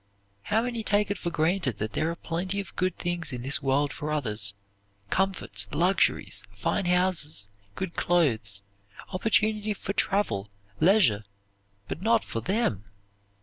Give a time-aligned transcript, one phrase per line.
[0.45, 3.61] How many take it for granted that there are plenty of good things in this
[3.61, 4.55] world for others,
[5.11, 8.63] comforts, luxuries, fine houses, good clothes,
[9.09, 11.23] opportunity for travel, leisure,
[11.87, 12.85] but not for them!